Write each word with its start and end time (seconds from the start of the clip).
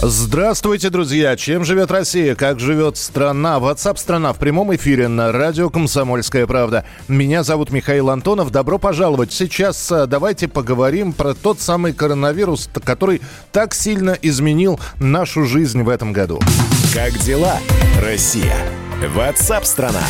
Здравствуйте, 0.00 0.90
друзья! 0.90 1.34
Чем 1.34 1.64
живет 1.64 1.90
Россия? 1.90 2.36
Как 2.36 2.60
живет 2.60 2.96
страна? 2.96 3.58
WhatsApp 3.58 3.96
страна 3.96 4.32
в 4.32 4.38
прямом 4.38 4.72
эфире 4.76 5.08
на 5.08 5.32
радио 5.32 5.70
«Комсомольская 5.70 6.46
правда». 6.46 6.84
Меня 7.08 7.42
зовут 7.42 7.72
Михаил 7.72 8.08
Антонов. 8.10 8.52
Добро 8.52 8.78
пожаловать. 8.78 9.32
Сейчас 9.32 9.90
э, 9.90 10.06
давайте 10.06 10.46
поговорим 10.46 11.12
про 11.12 11.34
тот 11.34 11.60
самый 11.60 11.94
коронавирус, 11.94 12.70
который 12.84 13.20
так 13.50 13.74
сильно 13.74 14.16
изменил 14.22 14.78
нашу 15.00 15.44
жизнь 15.46 15.82
в 15.82 15.88
этом 15.88 16.12
году. 16.12 16.38
Как 16.94 17.18
дела, 17.18 17.58
Россия? 18.00 18.56
WhatsApp 19.16 19.64
страна! 19.64 20.04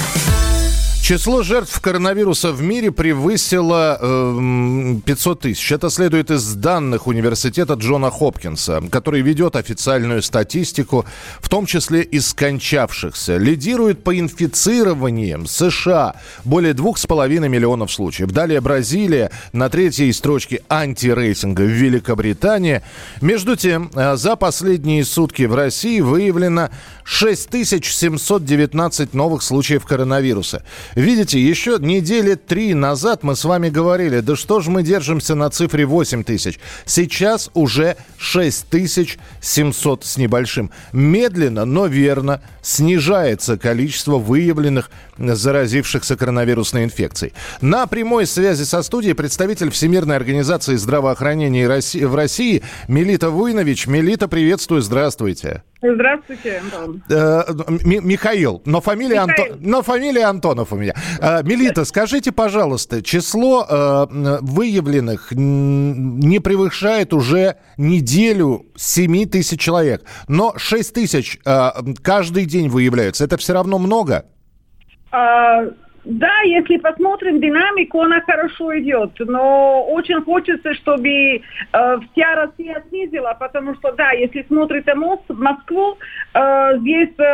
Число 1.02 1.42
жертв 1.42 1.80
коронавируса 1.80 2.52
в 2.52 2.60
мире 2.60 2.92
превысило 2.92 3.98
э, 3.98 4.96
500 5.06 5.40
тысяч. 5.40 5.72
Это 5.72 5.88
следует 5.88 6.30
из 6.30 6.54
данных 6.54 7.06
университета 7.06 7.74
Джона 7.74 8.10
Хопкинса, 8.10 8.82
который 8.90 9.22
ведет 9.22 9.56
официальную 9.56 10.20
статистику, 10.22 11.06
в 11.40 11.48
том 11.48 11.64
числе 11.64 12.02
и 12.02 12.20
скончавшихся. 12.20 13.38
Лидирует 13.38 14.04
по 14.04 14.18
инфицированиям 14.18 15.46
США 15.46 16.16
более 16.44 16.74
2,5 16.74 17.48
миллионов 17.48 17.90
случаев. 17.90 18.30
Далее 18.30 18.60
Бразилия 18.60 19.30
на 19.54 19.70
третьей 19.70 20.12
строчке 20.12 20.60
антирейтинга 20.68 21.62
в 21.62 21.70
Великобритании. 21.70 22.82
Между 23.22 23.56
тем, 23.56 23.90
э, 23.94 24.16
за 24.16 24.36
последние 24.36 25.06
сутки 25.06 25.44
в 25.44 25.54
России 25.54 26.00
выявлено 26.00 26.68
6719 27.10 29.14
новых 29.14 29.42
случаев 29.42 29.86
коронавируса. 29.86 30.62
Видите, 30.94 31.40
еще 31.40 31.78
недели 31.80 32.34
три 32.34 32.74
назад 32.74 33.22
мы 33.22 33.34
с 33.34 33.46
вами 33.46 33.70
говорили, 33.70 34.20
да 34.20 34.36
что 34.36 34.60
же 34.60 34.70
мы 34.70 34.82
держимся 34.82 35.34
на 35.34 35.48
цифре 35.48 35.86
8 35.86 36.22
тысяч. 36.22 36.60
Сейчас 36.84 37.50
уже 37.54 37.96
6700 38.18 40.04
с 40.04 40.18
небольшим. 40.18 40.70
Медленно, 40.92 41.64
но 41.64 41.86
верно 41.86 42.42
снижается 42.60 43.56
количество 43.56 44.18
выявленных 44.18 44.90
заразившихся 45.16 46.14
коронавирусной 46.14 46.84
инфекцией. 46.84 47.32
На 47.62 47.86
прямой 47.86 48.26
связи 48.26 48.64
со 48.64 48.82
студией 48.82 49.14
представитель 49.14 49.70
Всемирной 49.70 50.16
организации 50.16 50.76
здравоохранения 50.76 51.66
в 51.66 52.14
России 52.14 52.62
Мелита 52.86 53.30
Вуйнович. 53.30 53.86
Мелита, 53.86 54.28
приветствую, 54.28 54.82
здравствуйте. 54.82 55.62
Здравствуйте, 55.80 56.58
Антон. 56.58 56.97
Э, 57.08 57.42
Михаил, 57.84 58.62
но 58.64 58.80
фамилия, 58.80 59.24
Михаил. 59.24 59.52
Анто... 59.52 59.58
но 59.60 59.82
фамилия 59.82 60.24
Антонов 60.24 60.72
у 60.72 60.76
меня. 60.76 60.94
Э, 61.20 61.42
Мелита, 61.42 61.84
скажите, 61.84 62.32
пожалуйста, 62.32 63.02
число 63.02 63.66
э, 63.68 64.06
выявленных 64.40 65.32
не 65.32 66.38
превышает 66.40 67.12
уже 67.12 67.56
неделю 67.76 68.66
7 68.76 69.28
тысяч 69.28 69.60
человек, 69.60 70.04
но 70.28 70.54
6 70.56 70.94
тысяч 70.94 71.38
э, 71.44 71.70
каждый 72.02 72.44
день 72.44 72.68
выявляются. 72.68 73.24
Это 73.24 73.36
все 73.36 73.52
равно 73.52 73.78
много? 73.78 74.26
А 75.10 75.62
да, 76.08 76.40
если 76.42 76.78
посмотрим 76.78 77.38
динамику, 77.38 78.00
она 78.00 78.22
хорошо 78.22 78.78
идет, 78.78 79.12
но 79.18 79.84
очень 79.84 80.22
хочется, 80.22 80.72
чтобы 80.76 81.10
э, 81.10 81.40
вся 81.70 82.34
Россия 82.34 82.82
снизила, 82.88 83.36
потому 83.38 83.74
что, 83.74 83.92
да, 83.92 84.12
если 84.12 84.42
смотрите 84.48 84.94
мост, 84.94 85.24
Москву, 85.28 85.98
э, 86.32 86.78
здесь 86.78 87.12
э, 87.18 87.24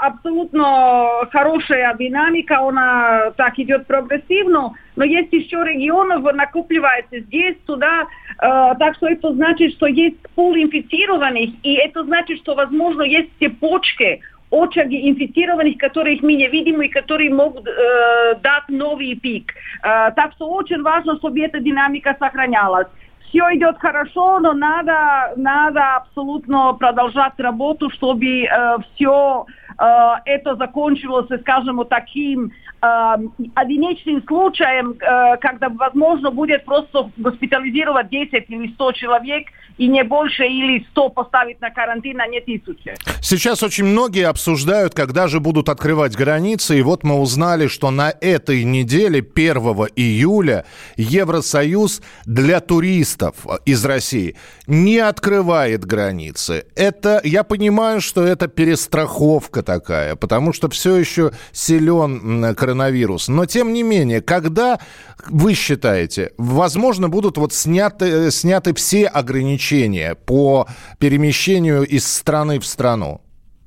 абсолютно 0.00 1.26
хорошая 1.30 1.94
динамика, 1.98 2.60
она 2.66 3.32
так 3.36 3.58
идет 3.58 3.86
прогрессивно, 3.86 4.72
но 4.96 5.04
есть 5.04 5.32
еще 5.32 5.62
регионов, 5.62 6.22
накапливается 6.32 7.20
здесь, 7.20 7.56
туда, 7.66 8.06
э, 8.38 8.74
так 8.78 8.96
что 8.96 9.08
это 9.08 9.30
значит, 9.34 9.72
что 9.72 9.86
есть 9.86 10.16
пул 10.34 10.56
инфицированных, 10.56 11.50
и 11.62 11.74
это 11.74 12.02
значит, 12.04 12.38
что, 12.38 12.54
возможно, 12.54 13.02
есть 13.02 13.28
цепочки, 13.38 14.22
очаги 14.52 15.10
инфицированных, 15.10 15.78
которых 15.78 16.22
мы 16.22 16.34
не 16.34 16.46
видим 16.48 16.82
и 16.82 16.88
которые 16.88 17.34
могут 17.34 17.66
э, 17.66 18.34
дать 18.42 18.68
новый 18.68 19.14
пик. 19.14 19.52
Э, 19.82 20.12
так 20.14 20.32
что 20.34 20.48
очень 20.50 20.82
важно, 20.82 21.16
чтобы 21.16 21.40
эта 21.40 21.58
динамика 21.58 22.14
сохранялась. 22.18 22.86
Все 23.28 23.40
идет 23.54 23.78
хорошо, 23.78 24.40
но 24.40 24.52
надо, 24.52 25.32
надо 25.36 25.96
абсолютно 25.96 26.74
продолжать 26.74 27.32
работу, 27.38 27.88
чтобы 27.90 28.44
э, 28.44 28.76
все 28.94 29.46
это 29.76 30.56
закончилось, 30.56 31.26
скажем, 31.40 31.84
таким 31.86 32.52
э, 32.82 33.14
одиночным 33.54 34.22
случаем, 34.26 34.92
э, 35.00 35.36
когда 35.38 35.68
возможно 35.68 36.30
будет 36.30 36.64
просто 36.64 37.10
госпитализировать 37.16 38.08
10 38.08 38.44
или 38.48 38.72
100 38.74 38.92
человек– 38.92 39.46
и 39.78 39.88
не 39.88 40.04
больше 40.04 40.44
или 40.44 40.86
100 40.90 41.10
поставить 41.10 41.60
на 41.60 41.70
карантин, 41.70 42.20
а 42.20 42.26
не 42.26 42.40
тысячи. 42.40 42.94
Сейчас 43.20 43.62
очень 43.62 43.84
многие 43.84 44.28
обсуждают, 44.28 44.94
когда 44.94 45.28
же 45.28 45.40
будут 45.40 45.68
открывать 45.68 46.16
границы. 46.16 46.78
И 46.78 46.82
вот 46.82 47.04
мы 47.04 47.18
узнали, 47.18 47.66
что 47.66 47.90
на 47.90 48.12
этой 48.20 48.64
неделе, 48.64 49.20
1 49.20 49.56
июля, 49.96 50.64
Евросоюз 50.96 52.02
для 52.26 52.60
туристов 52.60 53.46
из 53.64 53.84
России 53.84 54.36
не 54.66 54.98
открывает 54.98 55.84
границы. 55.84 56.66
Это, 56.76 57.20
я 57.24 57.42
понимаю, 57.42 58.00
что 58.00 58.22
это 58.22 58.48
перестраховка 58.48 59.61
такая, 59.62 60.16
потому 60.16 60.52
что 60.52 60.68
все 60.68 60.96
еще 60.96 61.32
силен 61.52 62.54
коронавирус. 62.54 63.28
Но, 63.28 63.46
тем 63.46 63.72
не 63.72 63.82
менее, 63.82 64.20
когда 64.20 64.78
вы 65.26 65.54
считаете, 65.54 66.32
возможно, 66.38 67.08
будут 67.08 67.38
вот 67.38 67.52
сняты, 67.52 68.30
сняты 68.30 68.74
все 68.74 69.06
ограничения 69.06 70.14
по 70.14 70.66
перемещению 70.98 71.82
из 71.84 72.06
страны 72.06 72.58
в 72.58 72.66
страну? 72.66 73.20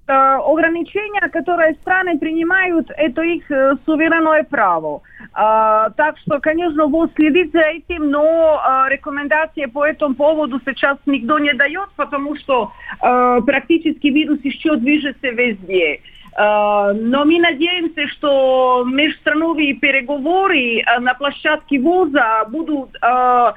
Э, 0.08 0.38
ограничения, 0.38 1.28
которые 1.30 1.74
страны 1.82 2.20
принимают, 2.20 2.92
это 2.96 3.22
их 3.24 3.50
э, 3.50 3.76
суверенное 3.86 4.44
право. 4.44 5.02
Э, 5.36 5.90
так 5.96 6.18
что, 6.20 6.40
конечно, 6.40 6.86
ВОЗ 6.88 7.10
следит 7.16 7.52
за 7.52 7.62
этим, 7.62 8.10
но 8.10 8.62
рекомендации 8.90 9.66
по 9.66 9.86
этому 9.86 10.16
поводу 10.16 10.60
сейчас 10.66 10.98
никто 11.06 11.40
не 11.40 11.54
дает, 11.54 11.90
потому 11.96 12.36
что 12.38 12.72
практически 13.00 14.08
вирус 14.08 14.40
еще 14.44 14.76
движется 14.76 15.30
везде. 15.30 16.02
Э, 16.38 16.92
но 16.94 17.24
мы 17.24 17.40
надеемся, 17.40 18.08
что 18.10 18.84
межстрановые 18.86 19.74
переговоры 19.76 20.80
э, 20.80 21.00
на 21.00 21.14
площадке 21.14 21.80
ВУЗа 21.80 22.46
будут 22.50 22.90
э, 22.96 23.54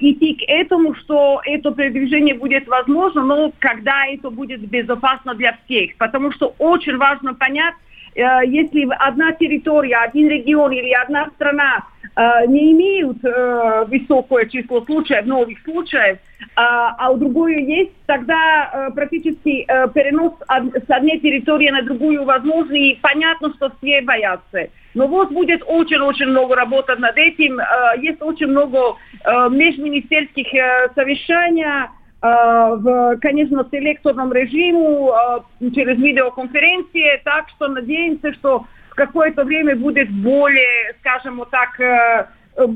идти 0.00 0.34
к 0.34 0.42
этому, 0.48 0.94
что 0.96 1.40
это 1.44 1.70
передвижение 1.70 2.34
будет 2.34 2.68
возможно, 2.68 3.22
но 3.22 3.52
когда 3.58 4.06
это 4.06 4.28
будет 4.28 4.60
безопасно 4.60 5.34
для 5.34 5.56
всех. 5.64 5.96
Потому 5.96 6.30
что 6.32 6.54
очень 6.58 6.98
важно 6.98 7.34
понять, 7.34 7.74
если 8.14 8.88
одна 8.98 9.32
территория, 9.32 9.96
один 9.96 10.28
регион 10.28 10.72
или 10.72 10.92
одна 10.92 11.30
страна 11.36 11.86
не 12.48 12.72
имеют 12.72 13.18
высокое 13.88 14.46
число 14.46 14.84
случаев, 14.84 15.26
новых 15.26 15.58
случаев, 15.62 16.18
а, 16.56 17.10
у 17.10 17.16
другой 17.16 17.62
есть, 17.62 17.92
тогда 18.06 18.70
э, 18.72 18.90
практически 18.94 19.64
э, 19.66 19.88
перенос 19.94 20.34
с 20.48 20.90
одной 20.90 21.18
территории 21.18 21.70
на 21.70 21.82
другую 21.82 22.24
возможен, 22.24 22.74
и 22.74 22.94
понятно, 22.96 23.52
что 23.54 23.72
все 23.78 24.02
боятся. 24.02 24.68
Но 24.94 25.06
вот 25.06 25.30
будет 25.30 25.62
очень-очень 25.66 26.26
много 26.26 26.56
работать 26.56 26.98
над 26.98 27.16
этим. 27.16 27.60
Э, 27.60 27.98
есть 27.98 28.20
очень 28.20 28.48
много 28.48 28.78
э, 29.24 29.48
межминистерских 29.48 30.52
э, 30.52 30.90
совещаний, 30.94 31.64
э, 31.64 31.88
в, 32.22 33.16
конечно, 33.20 33.66
селекторном 33.70 34.32
режиме, 34.32 35.08
э, 35.60 35.70
через 35.74 35.98
видеоконференции, 35.98 37.20
так 37.24 37.48
что 37.48 37.68
надеемся, 37.68 38.32
что 38.34 38.66
в 38.90 38.94
какое-то 38.94 39.44
время 39.44 39.76
будет 39.76 40.10
более, 40.10 40.94
скажем 41.00 41.38
вот 41.38 41.50
так, 41.50 41.80
э, 41.80 42.26
э 42.56 42.66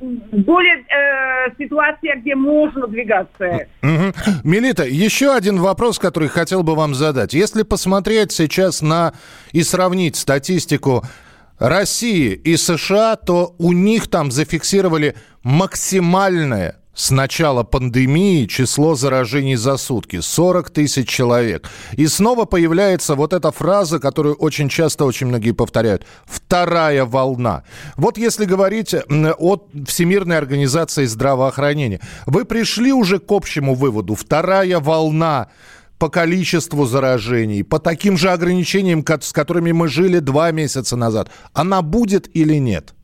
более 0.00 0.84
э, 0.84 1.50
ситуация, 1.58 2.16
где 2.16 2.34
можно 2.34 2.86
двигаться. 2.86 3.66
Угу. 3.82 4.12
Милита, 4.44 4.84
еще 4.84 5.34
один 5.34 5.58
вопрос, 5.58 5.98
который 5.98 6.28
хотел 6.28 6.62
бы 6.62 6.76
вам 6.76 6.94
задать. 6.94 7.34
Если 7.34 7.64
посмотреть 7.64 8.30
сейчас 8.30 8.80
на 8.80 9.12
и 9.50 9.62
сравнить 9.62 10.14
статистику 10.14 11.02
России 11.58 12.32
и 12.32 12.56
США, 12.56 13.16
то 13.16 13.56
у 13.58 13.72
них 13.72 14.08
там 14.08 14.30
зафиксировали 14.30 15.16
максимальное 15.42 16.76
с 16.98 17.12
начала 17.12 17.62
пандемии 17.62 18.46
число 18.46 18.96
заражений 18.96 19.54
за 19.54 19.76
сутки 19.76 20.20
40 20.20 20.70
тысяч 20.70 21.08
человек. 21.08 21.70
И 21.92 22.08
снова 22.08 22.44
появляется 22.44 23.14
вот 23.14 23.32
эта 23.32 23.52
фраза, 23.52 24.00
которую 24.00 24.34
очень 24.34 24.68
часто 24.68 25.04
очень 25.04 25.28
многие 25.28 25.52
повторяют. 25.52 26.04
Вторая 26.26 27.04
волна. 27.04 27.62
Вот 27.96 28.18
если 28.18 28.46
говорить 28.46 28.94
о 28.94 29.68
Всемирной 29.86 30.38
организации 30.38 31.06
здравоохранения, 31.06 32.00
вы 32.26 32.44
пришли 32.44 32.92
уже 32.92 33.20
к 33.20 33.30
общему 33.30 33.74
выводу. 33.74 34.16
Вторая 34.16 34.80
волна 34.80 35.46
по 35.98 36.08
количеству 36.08 36.84
заражений, 36.84 37.62
по 37.62 37.78
таким 37.78 38.18
же 38.18 38.30
ограничениям, 38.30 39.04
с 39.20 39.32
которыми 39.32 39.70
мы 39.70 39.86
жили 39.86 40.18
два 40.18 40.50
месяца 40.50 40.96
назад, 40.96 41.30
она 41.52 41.80
будет 41.82 42.28
или 42.36 42.54
нет? 42.54 42.94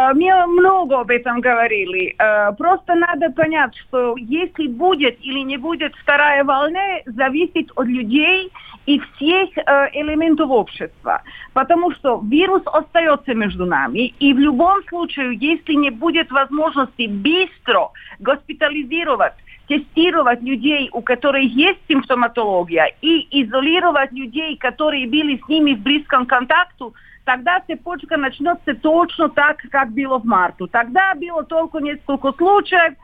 Э, 0.00 0.12
мы 0.14 0.46
много 0.46 1.00
об 1.00 1.10
этом 1.10 1.40
говорили. 1.40 2.14
Э, 2.18 2.52
просто 2.56 2.94
надо 2.94 3.30
понять, 3.30 3.74
что 3.76 4.16
если 4.16 4.66
будет 4.66 5.18
или 5.20 5.40
не 5.40 5.58
будет 5.58 5.94
вторая 5.96 6.44
волна, 6.44 7.00
зависит 7.06 7.70
от 7.76 7.86
людей 7.86 8.50
и 8.86 8.98
всех 8.98 9.48
э, 9.56 9.88
элементов 9.92 10.50
общества. 10.50 11.22
Потому 11.52 11.92
что 11.92 12.20
вирус 12.24 12.62
остается 12.66 13.34
между 13.34 13.66
нами. 13.66 14.14
И 14.20 14.32
в 14.32 14.38
любом 14.38 14.82
случае, 14.88 15.36
если 15.36 15.74
не 15.74 15.90
будет 15.90 16.30
возможности 16.30 17.06
быстро 17.06 17.90
госпитализировать 18.20 19.34
тестировать 19.70 20.42
людей, 20.42 20.90
у 20.92 21.00
которых 21.00 21.44
есть 21.44 21.78
симптоматология, 21.86 22.92
и 23.00 23.42
изолировать 23.42 24.10
людей, 24.10 24.56
которые 24.56 25.06
были 25.06 25.40
с 25.40 25.48
ними 25.48 25.74
в 25.74 25.82
близком 25.82 26.26
контакте, 26.26 26.86
тогда 27.24 27.62
цепочка 27.68 28.16
начнется 28.16 28.74
точно 28.74 29.28
так, 29.28 29.58
как 29.70 29.92
было 29.92 30.18
в 30.18 30.24
марту. 30.24 30.66
Тогда 30.66 31.14
было 31.14 31.44
только 31.44 31.78
несколько 31.78 32.32
случаев, 32.32 32.94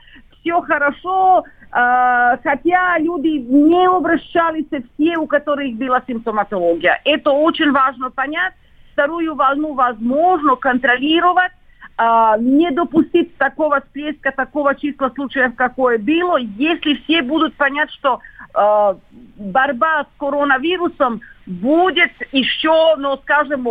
все 0.40 0.60
хорошо, 0.60 1.44
э, 1.44 2.36
хотя 2.42 2.98
люди 2.98 3.38
не 3.38 3.86
обращались 3.86 4.66
все, 4.66 5.18
у 5.18 5.28
которых 5.28 5.72
была 5.76 6.02
симптоматология. 6.04 7.00
Это 7.04 7.30
очень 7.30 7.70
важно 7.70 8.10
понять. 8.10 8.54
Вторую 8.92 9.36
волну 9.36 9.74
возможно 9.74 10.56
контролировать, 10.56 11.52
э, 11.98 12.34
не 12.40 12.70
допустить 12.70 13.36
такого 13.36 13.80
всплеска, 13.80 14.32
такого 14.32 14.74
числа 14.74 15.10
случаев, 15.10 15.54
какое 15.56 15.98
было, 15.98 16.36
если 16.36 16.94
все 17.04 17.22
будут 17.22 17.54
понять, 17.54 17.90
что 17.92 18.20
э, 18.54 18.94
борьба 19.36 20.04
с 20.04 20.18
коронавирусом 20.18 21.20
будет 21.46 22.10
еще, 22.32 22.96
ну, 22.96 23.16
скажем, 23.22 23.66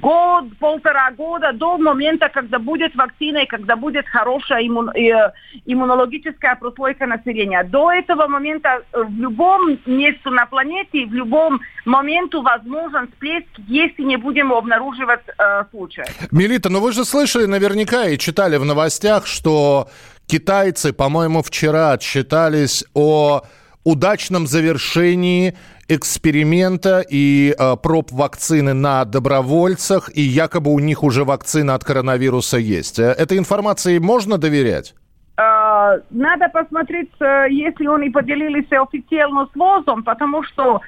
год, 0.00 0.44
полтора 0.58 1.12
года 1.12 1.52
до 1.52 1.78
момента, 1.78 2.28
когда 2.28 2.58
будет 2.58 2.94
вакцина 2.94 3.38
и 3.38 3.46
когда 3.46 3.76
будет 3.76 4.06
хорошая 4.08 4.66
иммун, 4.66 4.90
э, 4.90 5.32
иммунологическая 5.64 6.56
прослойка 6.56 7.06
населения. 7.06 7.62
До 7.62 7.92
этого 7.92 8.26
момента 8.26 8.82
э, 8.92 9.02
в 9.04 9.12
любом 9.12 9.78
месте 9.86 10.30
на 10.30 10.46
планете, 10.46 11.06
в 11.06 11.14
любом 11.14 11.60
моменту 11.84 12.42
возможен 12.42 13.08
всплеск, 13.08 13.46
если 13.68 14.02
не 14.02 14.16
будем 14.16 14.52
обнаруживать 14.52 15.22
э, 15.38 15.64
случаи. 15.70 16.04
Мелита, 16.32 16.68
ну 16.68 16.80
вы 16.80 16.92
же 16.92 17.04
слышали 17.04 17.46
наверняка 17.46 18.06
и 18.06 18.18
читали 18.18 18.56
в 18.56 18.64
новостях, 18.64 19.26
что 19.26 19.88
китайцы, 20.26 20.92
по-моему, 20.92 21.42
вчера 21.42 21.92
отчитались 21.92 22.84
о 22.94 23.42
удачном 23.84 24.46
завершении 24.46 25.54
эксперимента 25.88 27.04
и 27.08 27.54
э, 27.58 27.76
проб 27.82 28.10
вакцины 28.12 28.72
на 28.72 29.04
добровольцах, 29.04 30.10
и 30.14 30.22
якобы 30.22 30.72
у 30.72 30.78
них 30.78 31.02
уже 31.02 31.24
вакцина 31.24 31.74
от 31.74 31.84
коронавируса 31.84 32.58
есть. 32.58 32.98
Э, 32.98 33.12
этой 33.12 33.38
информации 33.38 33.98
можно 33.98 34.38
доверять? 34.38 34.94
Э, 35.36 36.00
надо 36.10 36.48
посмотреть, 36.48 37.10
э, 37.20 37.46
если 37.50 37.86
они 37.92 38.10
поделились 38.10 38.70
официально 38.70 39.46
с 39.52 39.56
ВОЗом, 39.56 40.02
потому 40.04 40.42
что, 40.44 40.80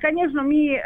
конечно, 0.00 0.42
мы 0.42 0.80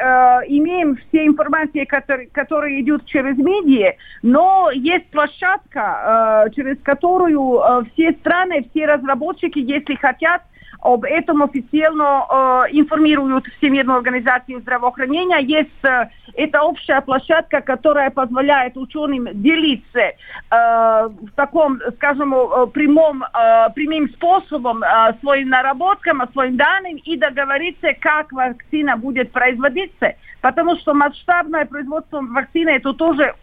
имеем 0.49 0.97
все 1.09 1.27
информации, 1.27 1.85
которые, 1.85 2.29
которые 2.29 2.83
идут 2.83 3.07
через 3.07 3.37
медиа, 3.39 3.95
но 4.23 4.71
есть 4.73 5.11
площадка, 5.11 6.51
через 6.55 6.79
которую 6.83 7.85
все 7.93 8.13
страны, 8.21 8.67
все 8.71 8.87
разработчики, 8.87 9.59
если 9.59 9.95
хотят, 9.95 10.43
об 10.81 11.05
этом 11.05 11.43
официально 11.43 12.27
э, 12.29 12.73
информируют 12.73 13.47
Всемирную 13.59 13.99
организацию 13.99 14.61
здравоохранения. 14.61 15.39
Есть 15.39 15.85
э, 15.85 16.09
это 16.35 16.63
общая 16.63 17.01
площадка, 17.01 17.61
которая 17.61 18.11
позволяет 18.11 18.77
ученым 18.77 19.29
делиться 19.33 20.01
э, 20.01 20.13
в 20.51 21.31
таком, 21.35 21.81
скажем, 21.97 22.35
э, 22.35 22.67
прямом, 22.69 23.23
э, 23.23 23.71
прямым 23.75 24.09
способом 24.11 24.83
э, 24.83 25.15
своим 25.21 25.49
наработкам, 25.49 26.23
своим 26.33 26.57
данным 26.57 26.97
и 26.97 27.17
договориться, 27.17 27.89
как 28.01 28.33
вакцина 28.33 28.97
будет 28.97 29.33
производиться. 29.33 30.15
Потому 30.41 30.77
что 30.77 30.95
масштабное 30.95 31.65
производство 31.65 32.21
вакцины 32.21 32.71
это 32.71 32.93
тоже 32.93 33.35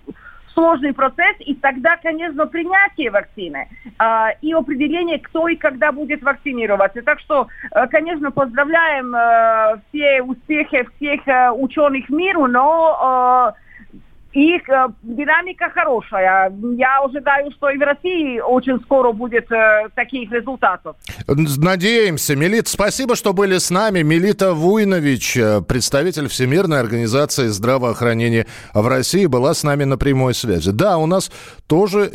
сложный 0.54 0.94
процесс, 0.94 1.36
и 1.40 1.56
тогда, 1.56 1.98
конечно, 1.98 2.46
принятие 2.48 3.12
вакцины 3.12 3.68
э, 3.84 4.26
и 4.42 4.54
определение, 4.54 5.20
кто 5.20 5.48
и 5.48 5.56
когда 5.56 5.92
будет 5.92 6.22
вакцинироваться. 6.24 7.02
Так 7.02 7.20
что, 7.20 7.48
э, 7.72 7.88
конечно, 7.88 8.32
поздравляем 8.32 9.14
э, 9.16 9.82
все 9.90 10.22
успехи 10.22 10.88
всех 10.96 11.28
э, 11.28 11.52
ученых 11.52 12.10
миру, 12.10 12.48
но 12.48 13.54
э, 13.56 13.64
их 14.34 14.68
э, 14.68 14.88
динамика 15.04 15.70
хорошая. 15.70 16.52
Я 16.78 17.00
ожидаю, 17.04 17.52
что 17.52 17.70
и 17.70 17.78
в 17.78 17.82
России 17.82 18.40
очень 18.40 18.80
скоро 18.82 19.12
будет 19.12 19.52
э, 19.52 19.90
таких 19.96 20.32
результатов. 20.32 20.96
Надеемся. 21.28 22.36
Милит, 22.36 22.68
спасибо, 22.68 23.16
что 23.16 23.34
были 23.34 23.58
с 23.58 23.70
нами. 23.70 24.02
Милита 24.02 24.54
Вуйнович, 24.54 25.38
э, 25.38 25.62
представитель 25.62 26.28
Всемирной 26.28 26.80
организации 26.80 27.48
здравоохранения 27.48 28.48
в 28.74 28.88
России, 28.88 29.28
была 29.28 29.54
с 29.54 29.64
нами 29.64 29.84
на 29.84 29.98
прямой 29.98 30.34
связи. 30.34 30.72
Да, 30.72 30.98
у 30.98 31.06
нас 31.06 31.32
тоже 31.68 32.10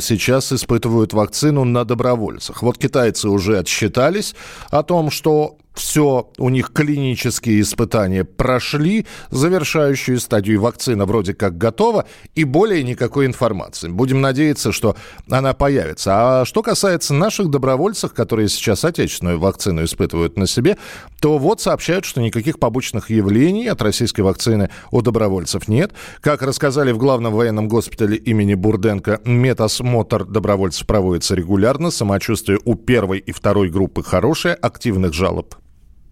сейчас 0.00 0.52
испытывают 0.52 1.12
вакцину 1.12 1.64
на 1.64 1.84
добровольцах. 1.84 2.62
Вот 2.62 2.78
китайцы 2.78 3.28
уже 3.28 3.58
отсчитались 3.58 4.34
о 4.70 4.82
том, 4.82 5.10
что 5.10 5.56
все, 5.74 6.30
у 6.38 6.48
них 6.48 6.72
клинические 6.72 7.60
испытания 7.60 8.24
прошли, 8.24 9.06
завершающую 9.30 10.18
стадию 10.18 10.60
вакцина 10.60 11.06
вроде 11.06 11.32
как 11.32 11.56
готова, 11.58 12.06
и 12.34 12.44
более 12.44 12.82
никакой 12.82 13.26
информации. 13.26 13.88
Будем 13.88 14.20
надеяться, 14.20 14.72
что 14.72 14.96
она 15.30 15.54
появится. 15.54 16.40
А 16.40 16.44
что 16.44 16.62
касается 16.62 17.14
наших 17.14 17.50
добровольцев, 17.50 18.12
которые 18.12 18.48
сейчас 18.48 18.84
отечественную 18.84 19.38
вакцину 19.38 19.84
испытывают 19.84 20.36
на 20.36 20.46
себе, 20.46 20.76
то 21.20 21.38
вот 21.38 21.60
сообщают, 21.60 22.04
что 22.04 22.20
никаких 22.20 22.58
побочных 22.58 23.10
явлений 23.10 23.68
от 23.68 23.80
российской 23.80 24.22
вакцины 24.22 24.70
у 24.90 25.02
добровольцев 25.02 25.68
нет. 25.68 25.92
Как 26.20 26.42
рассказали 26.42 26.92
в 26.92 26.98
главном 26.98 27.32
военном 27.32 27.68
госпитале 27.68 28.16
имени 28.16 28.54
Бурденко, 28.54 29.20
медосмотр 29.24 30.24
добровольцев 30.24 30.86
проводится 30.86 31.34
регулярно, 31.34 31.90
самочувствие 31.90 32.58
у 32.64 32.74
первой 32.74 33.18
и 33.18 33.32
второй 33.32 33.70
группы 33.70 34.02
хорошее, 34.02 34.54
активных 34.54 35.12
жалоб 35.12 35.54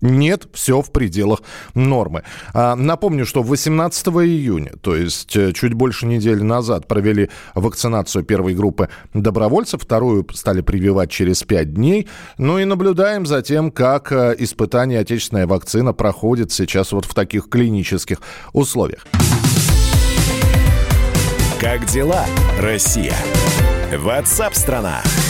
нет, 0.01 0.49
все 0.53 0.81
в 0.81 0.93
пределах 0.93 1.43
нормы. 1.75 2.23
А, 2.55 2.77
напомню, 2.77 3.27
что 3.27 3.43
18 3.43 4.07
июня, 4.09 4.73
то 4.81 4.95
есть 4.95 5.35
э, 5.37 5.53
чуть 5.53 5.75
больше 5.75 6.07
недели 6.07 6.41
назад, 6.41 6.87
провели 6.87 7.31
вакцинацию 7.55 8.25
первой 8.25 8.55
группы 8.55 8.89
добровольцев, 9.13 9.83
вторую 9.83 10.27
стали 10.35 10.61
прививать 10.61 11.11
через 11.11 11.43
5 11.43 11.75
дней. 11.75 12.09
Ну 12.39 12.59
и 12.59 12.65
наблюдаем 12.65 13.27
за 13.27 13.43
тем, 13.43 13.71
как 13.71 14.13
э, 14.13 14.37
испытание 14.39 15.01
отечественной 15.01 15.47
вакцины 15.47 15.93
проходит 15.93 16.53
сейчас 16.53 16.93
вот 16.93 17.05
в 17.05 17.15
таких 17.15 17.49
клинических 17.49 18.21
условиях. 18.53 19.07
Как 21.61 21.87
дела, 21.87 22.25
Россия? 22.61 23.17
Ватсап-страна! 23.97 25.03
страна 25.03 25.28